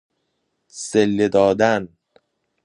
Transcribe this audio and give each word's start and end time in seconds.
صله 0.85 1.27
دادن 1.27 1.97